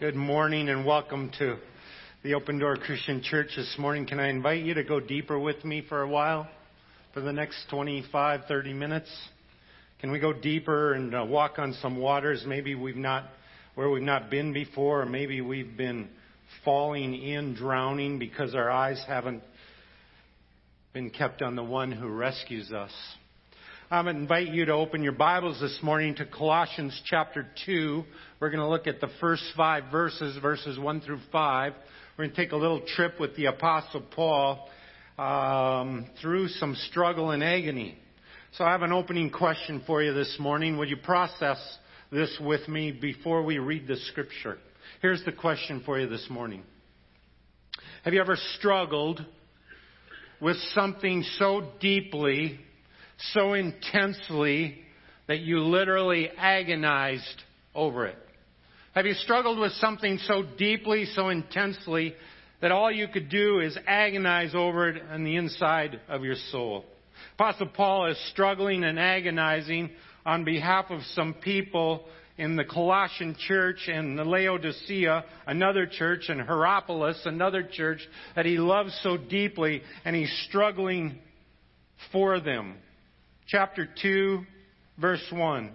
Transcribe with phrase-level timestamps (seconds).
[0.00, 1.58] Good morning and welcome to
[2.22, 4.06] the Open Door Christian Church this morning.
[4.06, 6.48] Can I invite you to go deeper with me for a while?
[7.12, 9.14] For the next 25, 30 minutes?
[10.00, 13.24] Can we go deeper and uh, walk on some waters maybe we've not,
[13.74, 16.08] where we've not been before, or maybe we've been
[16.64, 19.42] falling in, drowning because our eyes haven't
[20.94, 22.92] been kept on the one who rescues us?
[23.92, 28.04] I want to invite you to open your Bibles this morning to Colossians chapter 2.
[28.38, 31.72] We're going to look at the first five verses, verses 1 through 5.
[32.16, 34.68] We're going to take a little trip with the Apostle Paul
[35.18, 37.98] um, through some struggle and agony.
[38.52, 40.78] So I have an opening question for you this morning.
[40.78, 41.58] Would you process
[42.12, 44.58] this with me before we read the scripture?
[45.02, 46.62] Here's the question for you this morning.
[48.04, 49.26] Have you ever struggled
[50.40, 52.60] with something so deeply
[53.32, 54.78] so intensely
[55.28, 57.42] that you literally agonized
[57.74, 58.18] over it?
[58.94, 62.14] Have you struggled with something so deeply, so intensely,
[62.60, 66.84] that all you could do is agonize over it on the inside of your soul?
[67.34, 69.90] Apostle Paul is struggling and agonizing
[70.26, 72.04] on behalf of some people
[72.36, 78.00] in the Colossian church and the Laodicea, another church, and Hierapolis, another church
[78.34, 81.18] that he loves so deeply, and he's struggling
[82.12, 82.76] for them
[83.50, 84.44] chapter 2,
[84.98, 85.72] verse 1.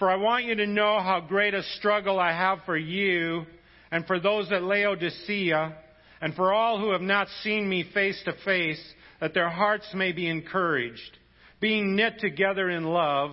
[0.00, 3.46] For I want you to know how great a struggle I have for you
[3.92, 5.76] and for those at Laodicea
[6.20, 8.82] and for all who have not seen me face to face,
[9.20, 11.18] that their hearts may be encouraged,
[11.60, 13.30] being knit together in love,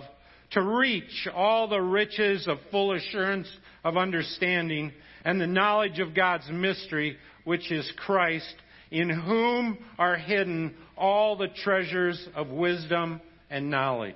[0.52, 3.48] to reach all the riches of full assurance
[3.82, 4.92] of understanding
[5.24, 8.54] and the knowledge of God's mystery, which is Christ,
[8.94, 13.20] in whom are hidden all the treasures of wisdom
[13.50, 14.14] and knowledge.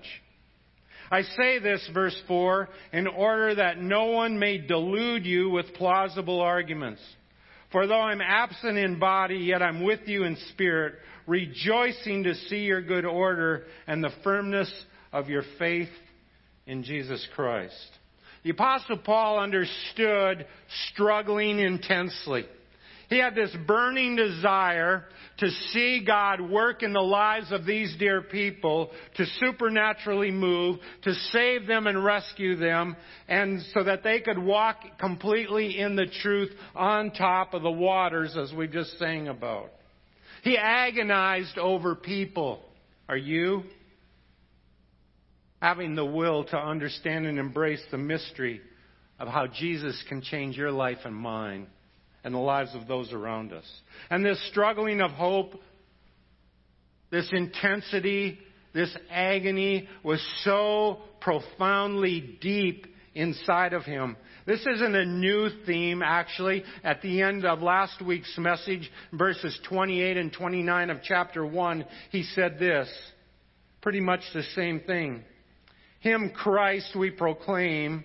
[1.10, 6.40] I say this, verse 4, in order that no one may delude you with plausible
[6.40, 7.00] arguments.
[7.72, 10.94] For though I'm absent in body, yet I'm with you in spirit,
[11.26, 14.72] rejoicing to see your good order and the firmness
[15.12, 15.90] of your faith
[16.66, 17.74] in Jesus Christ.
[18.44, 20.46] The Apostle Paul understood
[20.92, 22.46] struggling intensely.
[23.08, 25.04] He had this burning desire
[25.38, 31.14] to see God work in the lives of these dear people, to supernaturally move, to
[31.32, 32.96] save them and rescue them,
[33.26, 38.36] and so that they could walk completely in the truth on top of the waters
[38.36, 39.70] as we just sang about.
[40.42, 42.60] He agonized over people.
[43.08, 43.62] Are you?
[45.62, 48.60] Having the will to understand and embrace the mystery
[49.18, 51.68] of how Jesus can change your life and mine
[52.24, 53.64] and the lives of those around us.
[54.10, 55.54] And this struggling of hope,
[57.10, 58.38] this intensity,
[58.74, 64.16] this agony was so profoundly deep inside of him.
[64.46, 66.64] This isn't a new theme, actually.
[66.82, 72.22] At the end of last week's message, verses 28 and 29 of chapter 1, he
[72.22, 72.88] said this.
[73.82, 75.22] Pretty much the same thing.
[76.00, 78.04] Him, Christ, we proclaim,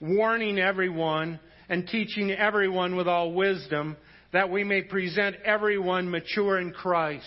[0.00, 3.96] warning everyone and teaching everyone with all wisdom,
[4.32, 7.24] that we may present everyone mature in Christ.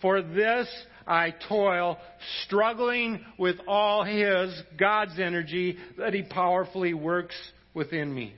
[0.00, 0.68] For this
[1.06, 1.98] I toil,
[2.44, 7.34] struggling with all His, God's energy, that He powerfully works
[7.74, 8.34] within me.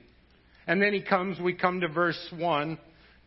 [0.66, 2.78] And then He comes, we come to verse 1.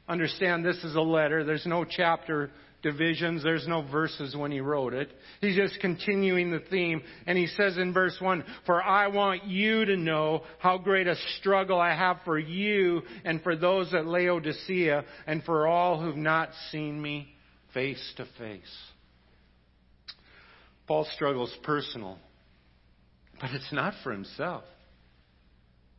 [0.08, 1.44] Understand this is a letter.
[1.44, 2.50] There's no chapter
[2.86, 3.42] divisions.
[3.42, 5.10] There's no verses when he wrote it.
[5.42, 7.02] He's just continuing the theme.
[7.26, 11.16] And he says in verse 1, For I want you to know how great a
[11.40, 16.50] struggle I have for you and for those at Laodicea and for all who've not
[16.72, 17.36] seen me
[17.74, 18.78] face to face.
[20.88, 22.20] Paul's struggle is personal,
[23.42, 24.64] but it's not for himself.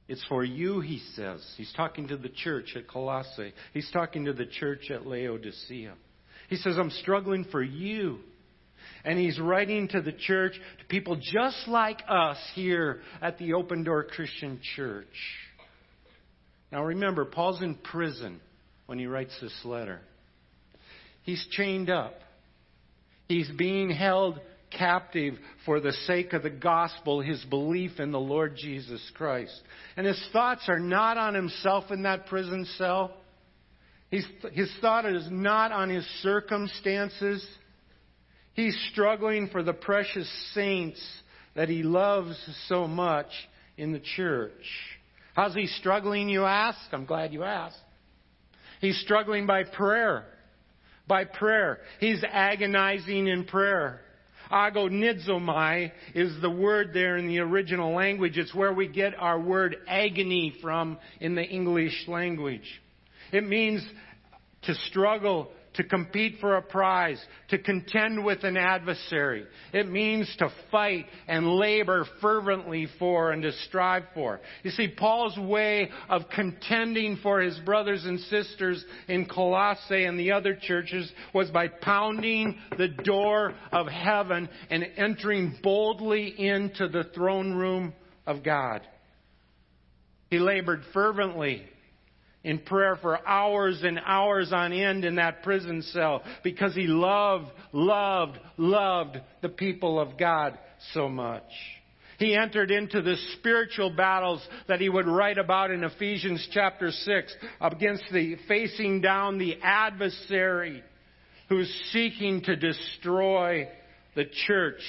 [0.07, 1.45] It's for you, he says.
[1.57, 3.53] He's talking to the church at Colossae.
[3.75, 5.95] He's talking to the church at Laodicea.
[6.49, 8.19] He says, I'm struggling for you.
[9.05, 13.85] And he's writing to the church, to people just like us here at the Open
[13.85, 15.07] Door Christian Church.
[16.73, 18.41] Now remember, Paul's in prison
[18.87, 20.01] when he writes this letter.
[21.23, 22.15] He's chained up.
[23.29, 24.41] He's being held
[24.77, 25.35] captive
[25.65, 29.59] for the sake of the gospel, his belief in the Lord Jesus Christ.
[29.97, 33.15] And his thoughts are not on himself in that prison cell.
[34.11, 37.47] He's, his thought is not on his circumstances.
[38.55, 41.01] He's struggling for the precious saints
[41.55, 42.37] that he loves
[42.69, 43.29] so much
[43.77, 44.53] in the church.
[45.35, 46.79] How's he struggling, you ask?
[46.93, 47.77] I'm glad you asked.
[48.81, 50.25] He's struggling by prayer.
[51.07, 51.81] By prayer.
[52.01, 54.01] He's agonizing in prayer.
[54.51, 58.39] Agonizomai is the word there in the original language.
[58.39, 62.67] It's where we get our word agony from in the English language.
[63.33, 63.87] It means
[64.63, 69.45] to struggle, to compete for a prize, to contend with an adversary.
[69.73, 74.41] It means to fight and labor fervently for and to strive for.
[74.63, 80.33] You see, Paul's way of contending for his brothers and sisters in Colossae and the
[80.33, 87.53] other churches was by pounding the door of heaven and entering boldly into the throne
[87.53, 87.93] room
[88.27, 88.81] of God.
[90.31, 91.67] He labored fervently
[92.47, 97.51] in prayer for hours and hours on end in that prison cell because he loved,
[97.73, 100.57] loved, loved the people of God
[100.95, 101.43] so much.
[102.21, 107.37] He entered into the spiritual battles that he would write about in Ephesians chapter 6
[107.61, 110.85] against the facing down the adversary
[111.49, 113.69] who's seeking to destroy
[114.15, 114.83] the church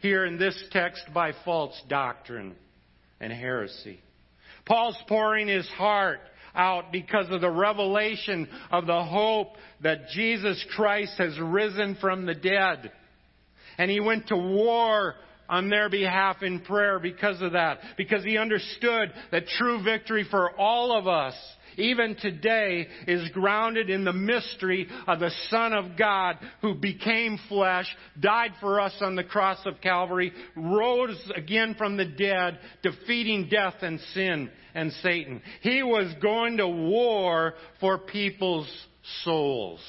[0.00, 2.54] here in this text by false doctrine
[3.18, 3.98] and heresy.
[4.66, 6.20] Paul's pouring his heart
[6.56, 12.34] out because of the revelation of the hope that Jesus Christ has risen from the
[12.34, 12.90] dead.
[13.78, 15.14] And he went to war
[15.48, 17.78] on their behalf in prayer because of that.
[17.96, 21.34] Because he understood that true victory for all of us
[21.76, 27.86] even today, is grounded in the mystery of the Son of God who became flesh,
[28.18, 33.74] died for us on the cross of Calvary, rose again from the dead, defeating death
[33.82, 35.42] and sin and Satan.
[35.62, 38.70] He was going to war for people's
[39.24, 39.80] souls.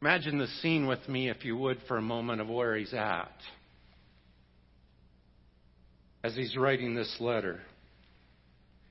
[0.00, 3.32] Imagine the scene with me, if you would, for a moment of where he's at
[6.22, 7.60] as he's writing this letter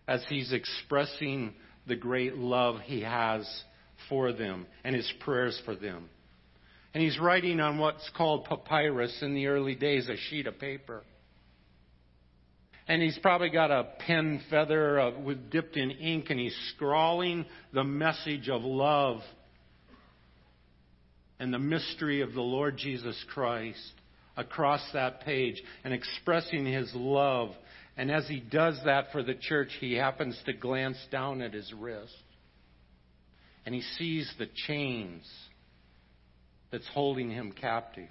[0.07, 1.54] as he's expressing
[1.88, 3.48] the great love he has
[4.09, 6.09] for them and his prayers for them.
[6.94, 11.04] And he's writing on what's called papyrus in the early days, a sheet of paper.
[12.88, 17.45] And he's probably got a pen feather uh, with dipped in ink, and he's scrawling
[17.74, 19.19] the message of love
[21.39, 23.94] and the mystery of the Lord Jesus Christ
[24.38, 27.50] across that page and expressing his love
[27.97, 31.73] and as he does that for the church, he happens to glance down at his
[31.73, 32.13] wrist.
[33.65, 35.27] And he sees the chains
[36.71, 38.09] that's holding him captive.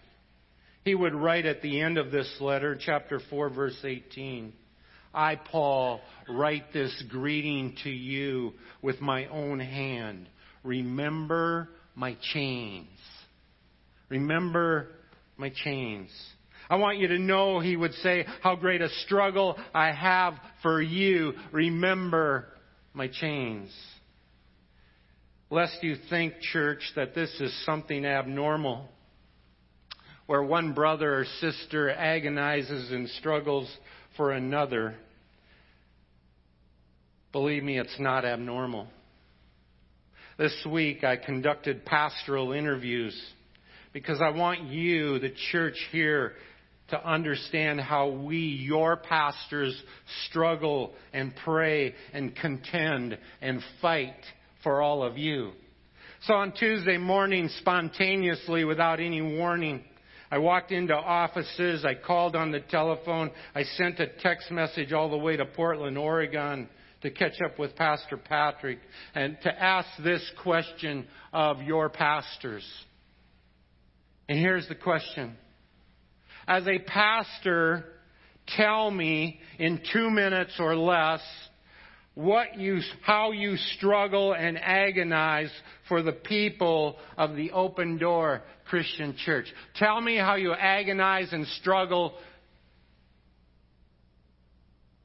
[0.84, 4.52] He would write at the end of this letter, chapter 4, verse 18,
[5.14, 8.52] I, Paul, write this greeting to you
[8.82, 10.28] with my own hand.
[10.62, 12.88] Remember my chains.
[14.10, 14.88] Remember
[15.36, 16.10] my chains.
[16.68, 20.82] I want you to know, he would say, how great a struggle I have for
[20.82, 21.34] you.
[21.52, 22.48] Remember
[22.92, 23.70] my chains.
[25.48, 28.88] Lest you think, church, that this is something abnormal,
[30.26, 33.70] where one brother or sister agonizes and struggles
[34.16, 34.96] for another.
[37.30, 38.88] Believe me, it's not abnormal.
[40.36, 43.16] This week I conducted pastoral interviews
[43.92, 46.32] because I want you, the church here,
[46.88, 49.80] to understand how we, your pastors,
[50.28, 54.14] struggle and pray and contend and fight
[54.62, 55.52] for all of you.
[56.22, 59.84] So on Tuesday morning, spontaneously, without any warning,
[60.30, 65.10] I walked into offices, I called on the telephone, I sent a text message all
[65.10, 66.68] the way to Portland, Oregon
[67.02, 68.78] to catch up with Pastor Patrick
[69.14, 72.66] and to ask this question of your pastors.
[74.28, 75.36] And here's the question
[76.46, 77.84] as a pastor,
[78.56, 81.20] tell me in two minutes or less
[82.14, 85.50] what you, how you struggle and agonize
[85.88, 89.46] for the people of the open door Christian church.
[89.76, 92.14] Tell me how you agonize and struggle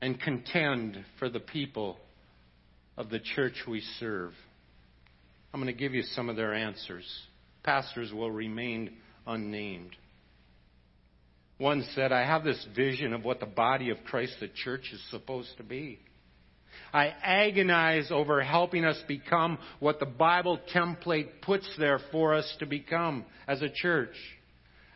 [0.01, 1.97] and contend for the people
[2.97, 4.31] of the church we serve.
[5.53, 7.05] I'm going to give you some of their answers.
[7.63, 8.91] Pastors will remain
[9.27, 9.95] unnamed.
[11.61, 14.99] One said, I have this vision of what the body of Christ, the church, is
[15.11, 15.99] supposed to be.
[16.91, 22.65] I agonize over helping us become what the Bible template puts there for us to
[22.65, 24.15] become as a church.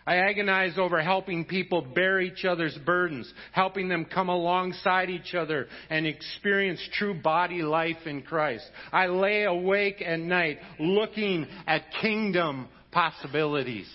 [0.08, 5.68] I agonize over helping people bear each other's burdens, helping them come alongside each other
[5.92, 8.66] and experience true body life in Christ.
[8.92, 13.88] I lay awake at night looking at kingdom possibilities.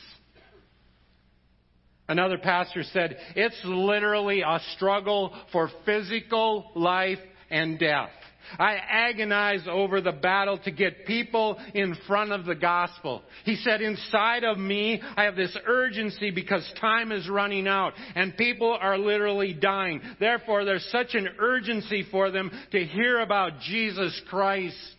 [2.10, 7.20] Another pastor said, it's literally a struggle for physical life
[7.52, 8.10] and death.
[8.58, 13.22] I agonize over the battle to get people in front of the gospel.
[13.44, 18.36] He said, inside of me, I have this urgency because time is running out and
[18.36, 20.00] people are literally dying.
[20.18, 24.96] Therefore, there's such an urgency for them to hear about Jesus Christ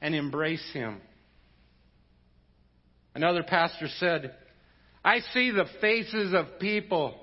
[0.00, 1.00] and embrace Him.
[3.16, 4.36] Another pastor said,
[5.04, 7.18] I see the faces of people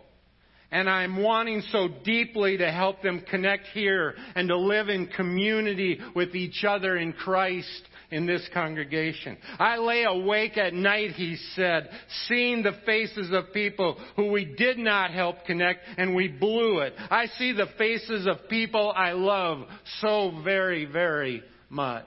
[0.72, 6.00] and I'm wanting so deeply to help them connect here and to live in community
[6.16, 7.82] with each other in Christ
[8.12, 9.38] in this congregation.
[9.60, 11.90] I lay awake at night, he said,
[12.28, 16.94] seeing the faces of people who we did not help connect and we blew it.
[17.10, 19.66] I see the faces of people I love
[20.02, 22.06] so very, very much.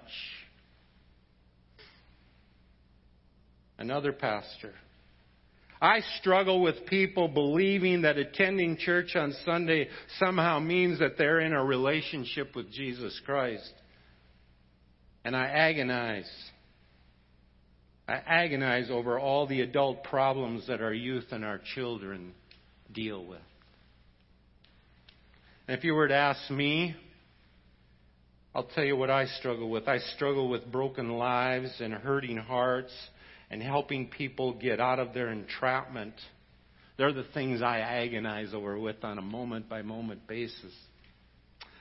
[3.78, 4.72] Another pastor
[5.82, 9.88] I struggle with people believing that attending church on Sunday
[10.20, 13.72] somehow means that they're in a relationship with Jesus Christ.
[15.24, 16.30] And I agonize.
[18.06, 22.32] I agonize over all the adult problems that our youth and our children
[22.92, 23.40] deal with.
[25.66, 26.94] And if you were to ask me,
[28.54, 29.88] I'll tell you what I struggle with.
[29.88, 32.92] I struggle with broken lives and hurting hearts
[33.52, 36.14] and helping people get out of their entrapment.
[36.96, 40.72] They're the things I agonize over with on a moment by moment basis.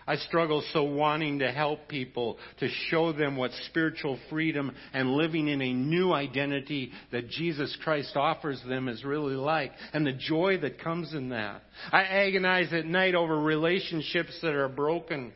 [0.05, 5.47] I struggle so wanting to help people, to show them what spiritual freedom and living
[5.47, 10.57] in a new identity that Jesus Christ offers them is really like, and the joy
[10.57, 11.61] that comes in that.
[11.93, 15.31] I agonize at night over relationships that are broken,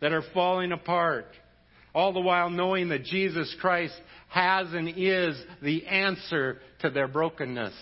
[0.00, 1.26] that are falling apart,
[1.94, 3.94] all the while knowing that Jesus Christ
[4.28, 7.74] has and is the answer to their brokenness.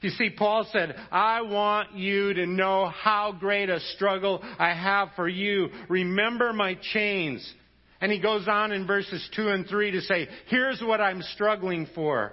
[0.00, 5.08] You see, Paul said, I want you to know how great a struggle I have
[5.16, 5.68] for you.
[5.88, 7.52] Remember my chains.
[8.00, 11.88] And he goes on in verses 2 and 3 to say, here's what I'm struggling
[11.96, 12.32] for.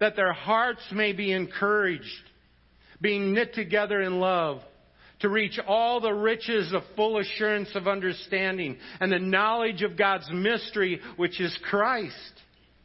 [0.00, 2.04] That their hearts may be encouraged,
[3.00, 4.60] being knit together in love,
[5.20, 10.28] to reach all the riches of full assurance of understanding and the knowledge of God's
[10.32, 12.32] mystery, which is Christ.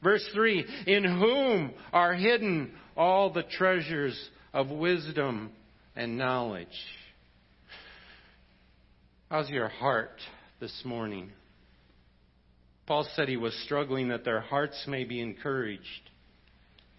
[0.03, 5.51] Verse 3 In whom are hidden all the treasures of wisdom
[5.95, 6.67] and knowledge.
[9.29, 10.19] How's your heart
[10.59, 11.31] this morning?
[12.85, 15.81] Paul said he was struggling that their hearts may be encouraged.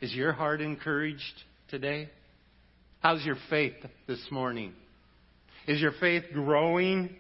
[0.00, 1.22] Is your heart encouraged
[1.68, 2.10] today?
[3.00, 3.76] How's your faith
[4.08, 4.74] this morning?
[5.66, 7.14] Is your faith growing?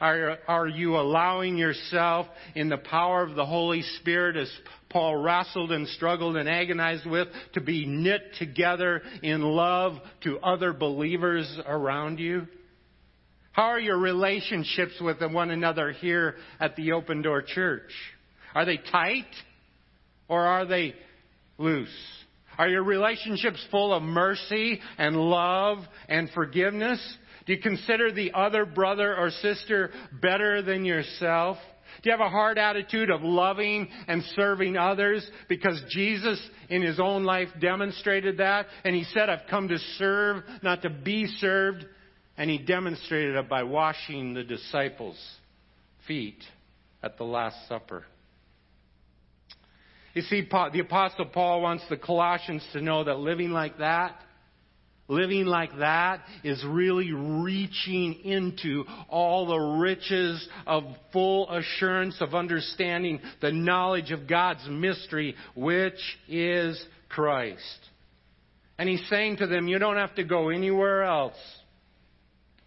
[0.00, 4.50] Are, are you allowing yourself in the power of the Holy Spirit, as
[4.90, 10.72] Paul wrestled and struggled and agonized with, to be knit together in love to other
[10.72, 12.46] believers around you?
[13.52, 17.90] How are your relationships with one another here at the Open Door Church?
[18.54, 19.24] Are they tight
[20.28, 20.94] or are they
[21.56, 21.88] loose?
[22.58, 25.78] Are your relationships full of mercy and love
[26.08, 27.00] and forgiveness?
[27.46, 31.58] Do you consider the other brother or sister better than yourself?
[32.02, 35.28] Do you have a hard attitude of loving and serving others?
[35.48, 38.66] Because Jesus in his own life demonstrated that.
[38.84, 41.86] And he said, I've come to serve, not to be served.
[42.36, 45.18] And he demonstrated it by washing the disciples'
[46.06, 46.42] feet
[47.02, 48.04] at the Last Supper.
[50.12, 54.20] You see, the Apostle Paul wants the Colossians to know that living like that
[55.08, 60.82] Living like that is really reaching into all the riches of
[61.12, 67.78] full assurance of understanding the knowledge of God's mystery, which is Christ.
[68.78, 71.38] And he's saying to them, you don't have to go anywhere else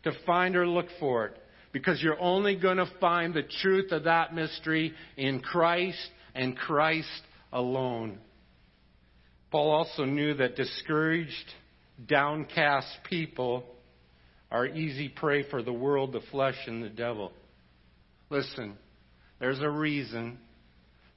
[0.03, 1.37] to find or look for it
[1.71, 7.21] because you're only going to find the truth of that mystery in Christ and Christ
[7.51, 8.17] alone.
[9.51, 11.53] Paul also knew that discouraged
[12.07, 13.63] downcast people
[14.51, 17.31] are easy prey for the world, the flesh, and the devil.
[18.29, 18.75] Listen,
[19.39, 20.37] there's a reason.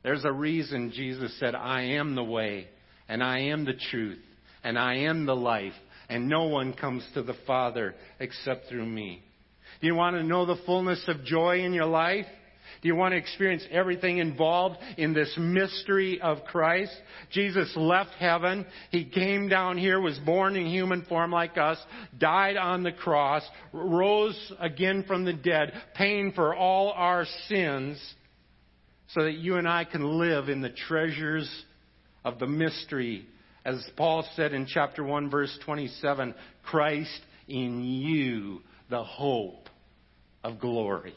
[0.02, 2.68] There's a reason Jesus said, I am the way,
[3.08, 4.22] and I am the truth,
[4.64, 5.72] and I am the life,
[6.08, 9.22] and no one comes to the Father except through me.
[9.80, 12.26] Do you want to know the fullness of joy in your life?
[12.80, 16.92] Do you want to experience everything involved in this mystery of Christ?
[17.30, 18.66] Jesus left heaven.
[18.90, 21.78] He came down here, was born in human form like us,
[22.18, 23.42] died on the cross,
[23.72, 27.98] rose again from the dead, paying for all our sins
[29.14, 31.48] so that you and I can live in the treasures
[32.24, 33.26] of the mystery.
[33.64, 39.68] As Paul said in chapter 1 verse 27, Christ in you, the hope
[40.42, 41.14] of glory.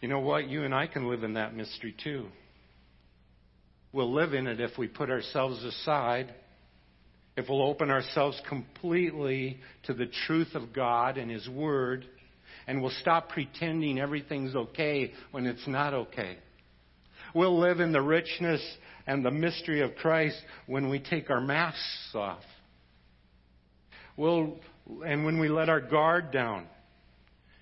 [0.00, 0.48] You know what?
[0.48, 2.26] You and I can live in that mystery too.
[3.92, 6.32] We'll live in it if we put ourselves aside,
[7.36, 12.06] if we'll open ourselves completely to the truth of God and His Word,
[12.66, 16.38] and we'll stop pretending everything's okay when it's not okay.
[17.34, 18.62] We'll live in the richness
[19.06, 22.42] and the mystery of Christ when we take our masks off.
[24.16, 24.58] We'll,
[25.04, 26.66] and when we let our guard down.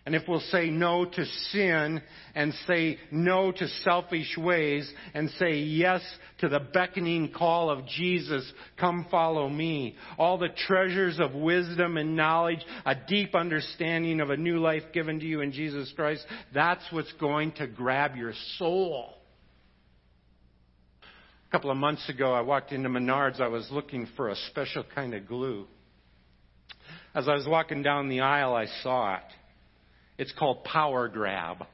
[0.09, 2.01] And if we'll say no to sin
[2.35, 6.01] and say no to selfish ways and say yes
[6.39, 8.51] to the beckoning call of Jesus,
[8.81, 14.37] come follow me, all the treasures of wisdom and knowledge, a deep understanding of a
[14.39, 16.25] new life given to you in Jesus Christ,
[16.55, 19.13] that's what's going to grab your soul.
[21.03, 23.43] A couple of months ago, I walked into Menards.
[23.43, 25.67] I was looking for a special kind of glue.
[27.15, 29.23] As I was walking down the aisle, I saw it.
[30.19, 31.65] It's called power grab.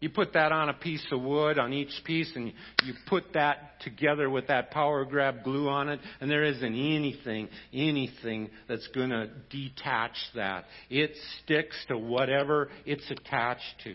[0.00, 2.52] You put that on a piece of wood on each piece and
[2.84, 7.48] you put that together with that power grab glue on it and there isn't anything,
[7.72, 10.64] anything that's going to detach that.
[10.90, 11.12] It
[11.44, 13.94] sticks to whatever it's attached to.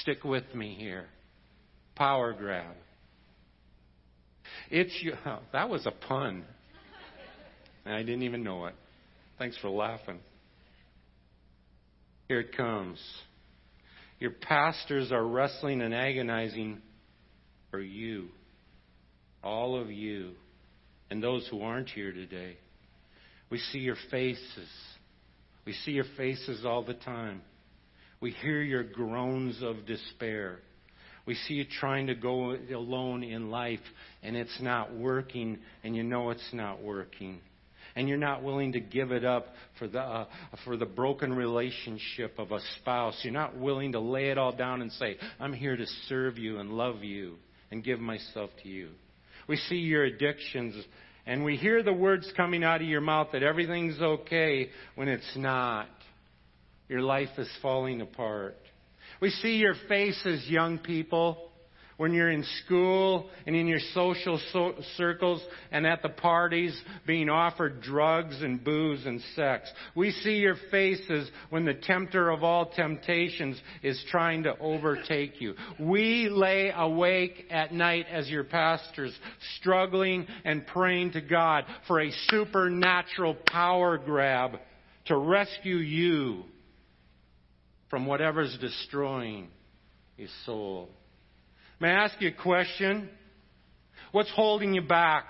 [0.00, 1.04] Stick with me here.
[1.94, 2.74] Power grab.
[4.70, 4.92] It's
[5.26, 6.42] oh, that was a pun.
[7.84, 8.74] I didn't even know it.
[9.38, 10.20] Thanks for laughing.
[12.28, 12.98] Here it comes.
[14.20, 16.80] Your pastors are wrestling and agonizing
[17.70, 18.28] for you.
[19.42, 20.32] All of you.
[21.10, 22.58] And those who aren't here today.
[23.50, 24.68] We see your faces.
[25.64, 27.40] We see your faces all the time.
[28.20, 30.58] We hear your groans of despair.
[31.24, 33.80] We see you trying to go alone in life
[34.22, 37.40] and it's not working and you know it's not working
[37.98, 40.26] and you're not willing to give it up for the, uh,
[40.64, 43.18] for the broken relationship of a spouse.
[43.24, 46.60] You're not willing to lay it all down and say, I'm here to serve you
[46.60, 47.34] and love you
[47.72, 48.90] and give myself to you.
[49.48, 50.76] We see your addictions
[51.26, 55.36] and we hear the words coming out of your mouth that everything's okay when it's
[55.36, 55.88] not.
[56.88, 58.54] Your life is falling apart.
[59.20, 61.47] We see your faces, young people
[61.98, 67.28] when you're in school and in your social so- circles and at the parties being
[67.28, 69.70] offered drugs and booze and sex.
[69.94, 75.54] We see your faces when the tempter of all temptations is trying to overtake you.
[75.78, 79.12] We lay awake at night as your pastors,
[79.58, 84.52] struggling and praying to God for a supernatural power grab
[85.06, 86.44] to rescue you
[87.90, 89.48] from whatever's destroying
[90.16, 90.90] your soul.
[91.80, 93.08] May I ask you a question?
[94.12, 95.24] What's holding you back?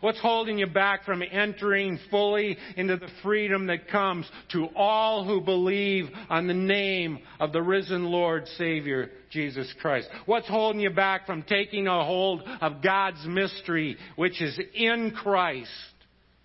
[0.00, 5.40] What's holding you back from entering fully into the freedom that comes to all who
[5.40, 10.08] believe on the name of the risen Lord Savior, Jesus Christ?
[10.26, 15.70] What's holding you back from taking a hold of God's mystery, which is in Christ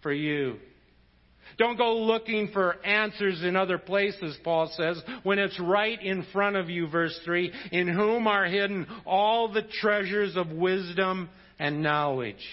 [0.02, 0.58] for you?
[1.58, 6.56] Don't go looking for answers in other places, Paul says, when it's right in front
[6.56, 11.30] of you, verse 3, in whom are hidden all the treasures of wisdom
[11.60, 12.44] and knowledge.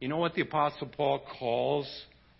[0.00, 1.88] You know what the Apostle Paul calls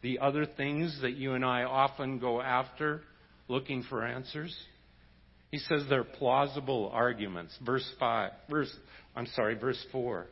[0.02, 3.02] the other things that you and I often go after
[3.48, 4.56] looking for answers?
[5.50, 7.56] He says they're plausible arguments.
[7.64, 8.72] Verse 5, verse,
[9.16, 10.26] I'm sorry, verse 4.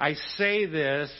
[0.00, 1.10] I say this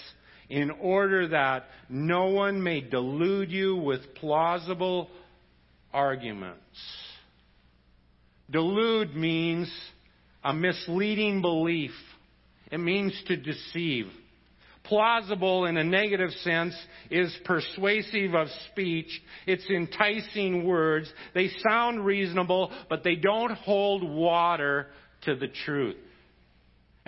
[0.48, 5.08] in order that no one may delude you with plausible
[5.92, 6.60] arguments.
[8.50, 9.70] Delude means
[10.42, 11.90] a misleading belief.
[12.70, 14.06] It means to deceive.
[14.84, 16.74] Plausible in a negative sense
[17.10, 19.20] is persuasive of speech.
[19.46, 21.12] It's enticing words.
[21.34, 24.86] They sound reasonable, but they don't hold water
[25.22, 25.96] to the truth.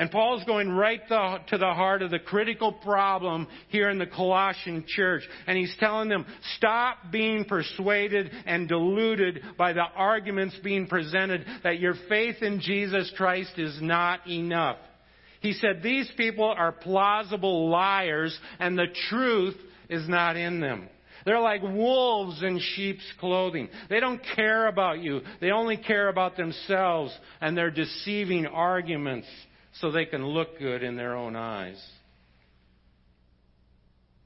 [0.01, 4.87] And Paul's going right to the heart of the critical problem here in the Colossian
[4.89, 5.23] church.
[5.47, 6.25] And he's telling them,
[6.57, 13.13] stop being persuaded and deluded by the arguments being presented that your faith in Jesus
[13.15, 14.79] Christ is not enough.
[15.43, 19.57] He said, these people are plausible liars and the truth
[19.91, 20.89] is not in them.
[21.27, 23.69] They're like wolves in sheep's clothing.
[23.91, 25.21] They don't care about you.
[25.43, 29.29] They only care about themselves and their deceiving arguments
[29.75, 31.81] so they can look good in their own eyes.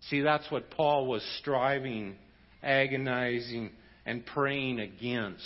[0.08, 2.16] See, that's what Paul was striving,
[2.62, 3.70] agonizing,
[4.04, 5.42] and praying against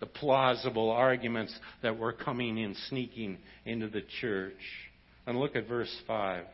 [0.00, 4.52] the plausible arguments that were coming in, sneaking into the church.
[5.26, 6.44] And look at verse 5.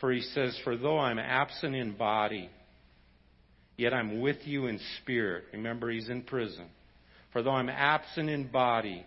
[0.00, 2.50] For he says, For though I'm absent in body,
[3.76, 5.44] yet I'm with you in spirit.
[5.52, 6.66] Remember, he's in prison.
[7.32, 9.04] For though I'm absent in body,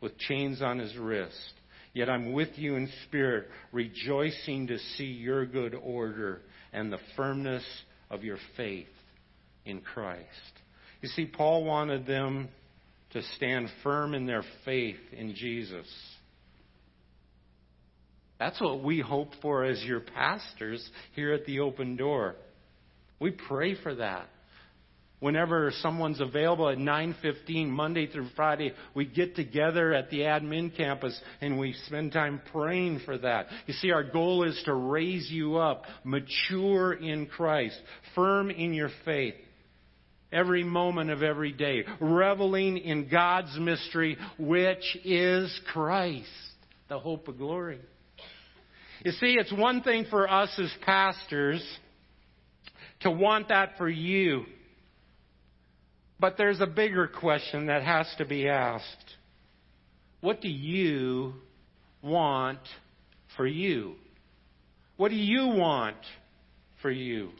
[0.00, 1.52] with chains on his wrist,
[1.94, 6.40] yet I'm with you in spirit, rejoicing to see your good order
[6.72, 7.64] and the firmness
[8.10, 8.86] of your faith
[9.64, 10.26] in Christ.
[11.00, 12.48] You see, Paul wanted them
[13.10, 15.86] to stand firm in their faith in Jesus.
[18.38, 22.34] That's what we hope for as your pastors here at the open door.
[23.20, 24.26] We pray for that.
[25.22, 31.16] Whenever someone's available at 9:15 Monday through Friday, we get together at the admin campus
[31.40, 33.46] and we spend time praying for that.
[33.68, 37.80] You see our goal is to raise you up, mature in Christ,
[38.16, 39.36] firm in your faith
[40.32, 46.26] every moment of every day, reveling in God's mystery, which is Christ,
[46.88, 47.78] the hope of glory.
[49.04, 51.62] You see, it's one thing for us as pastors
[53.02, 54.46] to want that for you.
[56.22, 59.16] But there's a bigger question that has to be asked.
[60.20, 61.34] What do you
[62.00, 62.60] want
[63.36, 63.96] for you?
[64.96, 65.96] What do you want
[66.80, 67.30] for you?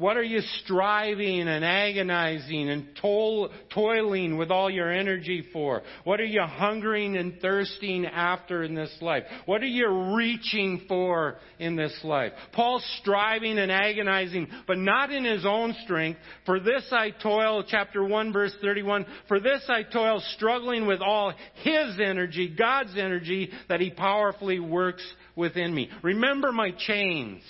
[0.00, 5.82] What are you striving and agonizing and toil, toiling with all your energy for?
[6.04, 9.24] What are you hungering and thirsting after in this life?
[9.44, 12.32] What are you reaching for in this life?
[12.52, 16.18] Paul's striving and agonizing, but not in his own strength.
[16.46, 21.34] For this I toil, chapter 1 verse 31, for this I toil struggling with all
[21.56, 25.90] his energy, God's energy that he powerfully works within me.
[26.02, 27.42] Remember my chains.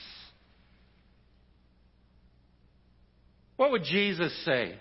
[3.60, 4.74] What would Jesus say?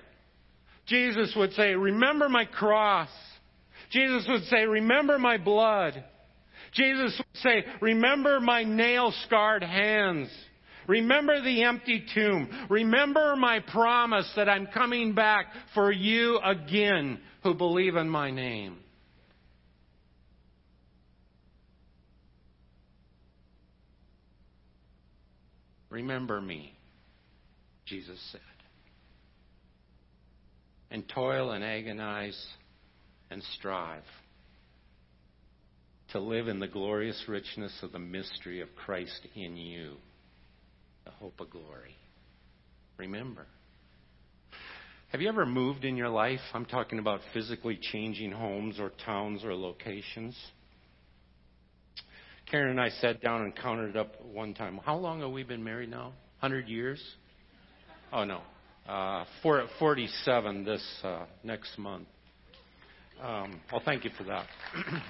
[0.85, 3.09] Jesus would say, Remember my cross.
[3.91, 6.01] Jesus would say, Remember my blood.
[6.71, 10.29] Jesus would say, Remember my nail scarred hands.
[10.87, 12.67] Remember the empty tomb.
[12.69, 18.77] Remember my promise that I'm coming back for you again who believe in my name.
[25.89, 26.77] Remember me,
[27.85, 28.39] Jesus said
[30.91, 32.37] and toil and agonize
[33.29, 34.03] and strive
[36.11, 39.93] to live in the glorious richness of the mystery of Christ in you,
[41.05, 41.95] the hope of glory.
[42.97, 43.45] Remember.
[45.11, 46.39] Have you ever moved in your life?
[46.53, 50.35] I'm talking about physically changing homes or towns or locations.
[52.49, 54.79] Karen and I sat down and counted up one time.
[54.83, 56.13] How long have we been married now?
[56.39, 57.01] 100 years?
[58.11, 58.41] Oh, no
[58.87, 62.07] uh, 47 this uh, next month.
[63.21, 64.47] Um, well, thank you for that.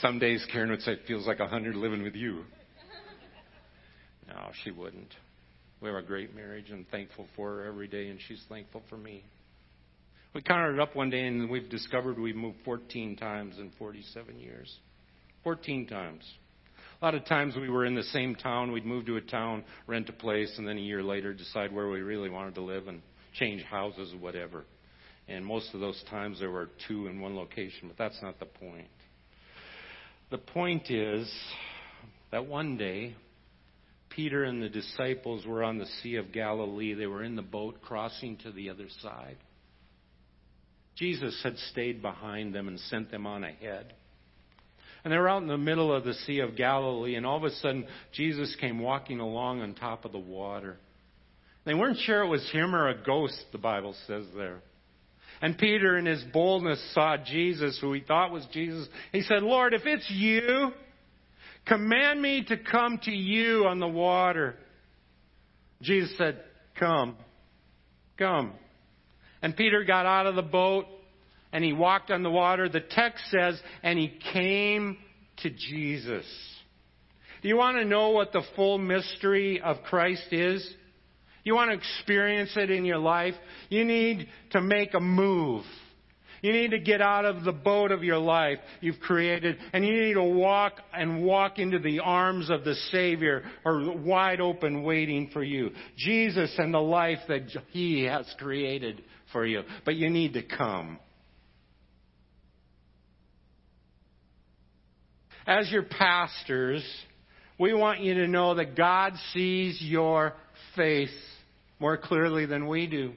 [0.00, 2.42] Some days Karen would say, it feels like a 100 living with you.
[4.28, 5.14] No, she wouldn't.
[5.80, 8.96] We have a great marriage and thankful for her every day, and she's thankful for
[8.96, 9.24] me.
[10.34, 14.38] We counted it up one day, and we've discovered we've moved 14 times in 47
[14.38, 14.74] years.
[15.44, 16.24] 14 times.
[17.02, 18.70] A lot of times we were in the same town.
[18.70, 21.88] We'd move to a town, rent a place, and then a year later decide where
[21.88, 23.02] we really wanted to live and
[23.34, 24.62] change houses or whatever.
[25.26, 28.46] And most of those times there were two in one location, but that's not the
[28.46, 28.86] point.
[30.30, 31.28] The point is
[32.30, 33.16] that one day
[34.08, 36.94] Peter and the disciples were on the Sea of Galilee.
[36.94, 39.38] They were in the boat crossing to the other side.
[40.94, 43.92] Jesus had stayed behind them and sent them on ahead.
[45.04, 47.44] And they were out in the middle of the Sea of Galilee, and all of
[47.44, 50.76] a sudden, Jesus came walking along on top of the water.
[51.64, 54.60] They weren't sure it was him or a ghost, the Bible says there.
[55.40, 58.88] And Peter, in his boldness, saw Jesus, who he thought was Jesus.
[59.10, 60.70] He said, Lord, if it's you,
[61.66, 64.54] command me to come to you on the water.
[65.80, 66.40] Jesus said,
[66.78, 67.16] Come.
[68.18, 68.52] Come.
[69.42, 70.86] And Peter got out of the boat
[71.52, 72.68] and he walked on the water.
[72.68, 74.98] The text says, and he came
[75.38, 76.26] to Jesus.
[77.42, 80.66] Do you want to know what the full mystery of Christ is?
[81.44, 83.34] You want to experience it in your life?
[83.68, 85.64] You need to make a move.
[86.40, 89.92] You need to get out of the boat of your life you've created and you
[89.92, 95.30] need to walk and walk into the arms of the Savior are wide open waiting
[95.32, 95.70] for you.
[95.96, 99.62] Jesus and the life that He has created for you.
[99.84, 100.98] But you need to come.
[105.46, 106.84] As your pastors,
[107.58, 110.34] we want you to know that God sees your
[110.76, 111.10] face
[111.78, 113.12] more clearly than we do.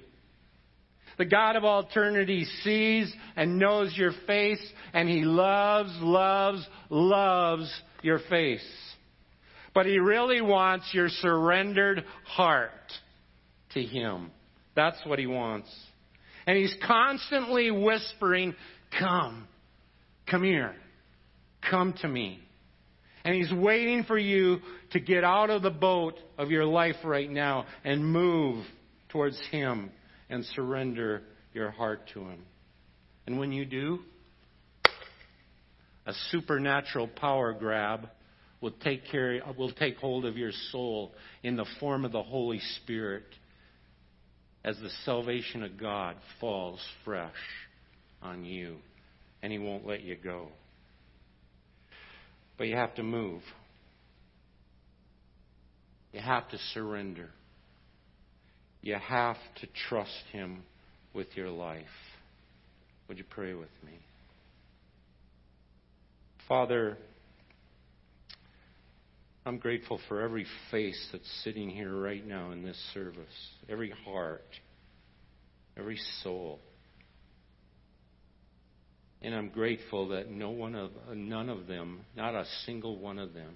[1.17, 4.61] The God of eternity sees and knows your face,
[4.93, 8.67] and He loves, loves, loves your face.
[9.73, 12.71] But He really wants your surrendered heart
[13.73, 14.31] to Him.
[14.75, 15.69] That's what He wants.
[16.47, 18.55] And he's constantly whispering,
[18.99, 19.47] Come,
[20.29, 20.75] come here,
[21.69, 22.39] come to me.
[23.23, 24.59] And he's waiting for you
[24.91, 28.65] to get out of the boat of your life right now and move
[29.09, 29.89] towards him
[30.29, 31.23] and surrender
[31.53, 32.43] your heart to him.
[33.25, 33.99] And when you do,
[36.05, 38.09] a supernatural power grab
[38.61, 42.59] will take care will take hold of your soul in the form of the Holy
[42.83, 43.23] Spirit
[44.63, 47.31] as the salvation of God falls fresh
[48.21, 48.77] on you
[49.41, 50.47] and he won't let you go.
[52.57, 53.41] But you have to move.
[56.13, 57.29] You have to surrender.
[58.81, 60.63] You have to trust him
[61.13, 61.83] with your life.
[63.07, 63.99] Would you pray with me?
[66.47, 66.97] Father,
[69.45, 73.25] I'm grateful for every face that's sitting here right now in this service,
[73.67, 74.45] every heart,
[75.77, 76.59] every soul.
[79.25, 83.33] And I'm grateful that no one of none of them, not a single one of
[83.33, 83.55] them,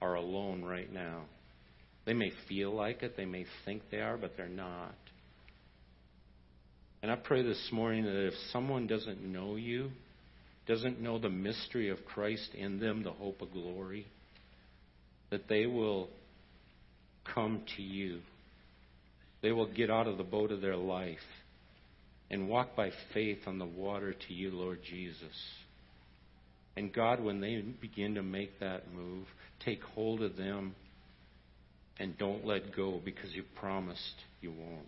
[0.00, 1.24] are alone right now.
[2.04, 4.94] They may feel like it, they may think they are, but they're not.
[7.02, 9.90] And I pray this morning that if someone doesn't know you,
[10.68, 14.06] doesn't know the mystery of Christ in them, the hope of glory,
[15.30, 16.10] that they will
[17.34, 18.20] come to you.
[19.42, 21.18] They will get out of the boat of their life
[22.30, 25.36] and walk by faith on the water to you, Lord Jesus.
[26.76, 29.26] And God, when they begin to make that move,
[29.64, 30.74] take hold of them
[31.98, 34.86] and don't let go because you promised you won't.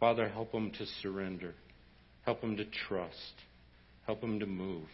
[0.00, 1.54] Father, help them to surrender.
[2.24, 3.34] Help them to trust.
[4.06, 4.88] Help them to move.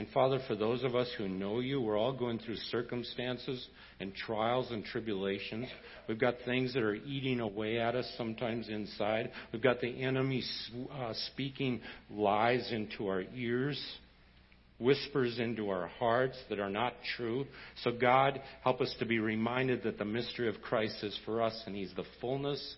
[0.00, 3.68] And Father, for those of us who know you, we're all going through circumstances
[4.00, 5.68] and trials and tribulations.
[6.08, 9.30] We've got things that are eating away at us sometimes inside.
[9.52, 10.42] We've got the enemy
[10.90, 13.78] uh, speaking lies into our ears,
[14.78, 17.44] whispers into our hearts that are not true.
[17.84, 21.62] So, God, help us to be reminded that the mystery of Christ is for us,
[21.66, 22.76] and He's the fullness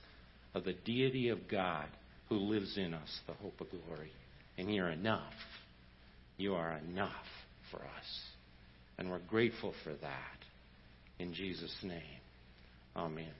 [0.54, 1.86] of the deity of God
[2.28, 4.10] who lives in us, the hope of glory.
[4.58, 5.32] And you're enough.
[6.42, 7.12] You are enough
[7.70, 8.20] for us.
[8.98, 10.38] And we're grateful for that.
[11.20, 12.02] In Jesus' name,
[12.96, 13.30] amen.